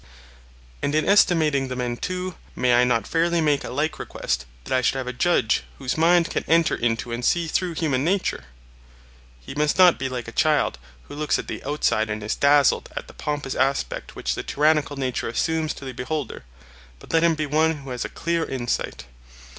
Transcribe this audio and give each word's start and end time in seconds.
And 0.81 0.95
in 0.95 1.07
estimating 1.07 1.67
the 1.67 1.75
men 1.75 1.95
too, 1.95 2.33
may 2.55 2.73
I 2.73 2.83
not 2.83 3.05
fairly 3.05 3.39
make 3.39 3.63
a 3.63 3.69
like 3.69 3.99
request, 3.99 4.47
that 4.63 4.73
I 4.75 4.81
should 4.81 4.95
have 4.95 5.05
a 5.05 5.13
judge 5.13 5.61
whose 5.77 5.95
mind 5.95 6.31
can 6.31 6.43
enter 6.47 6.73
into 6.73 7.11
and 7.11 7.23
see 7.23 7.47
through 7.47 7.75
human 7.75 8.03
nature? 8.03 8.45
he 9.41 9.53
must 9.53 9.77
not 9.77 9.99
be 9.99 10.09
like 10.09 10.27
a 10.27 10.31
child 10.31 10.79
who 11.03 11.13
looks 11.13 11.37
at 11.37 11.47
the 11.47 11.63
outside 11.63 12.09
and 12.09 12.23
is 12.23 12.33
dazzled 12.33 12.89
at 12.97 13.05
the 13.05 13.13
pompous 13.13 13.53
aspect 13.53 14.15
which 14.15 14.33
the 14.33 14.41
tyrannical 14.41 14.97
nature 14.97 15.27
assumes 15.29 15.71
to 15.75 15.85
the 15.85 15.91
beholder, 15.93 16.45
but 16.97 17.13
let 17.13 17.23
him 17.23 17.35
be 17.35 17.45
one 17.45 17.77
who 17.83 17.91
has 17.91 18.03
a 18.03 18.09
clear 18.09 18.43
insight. 18.43 19.05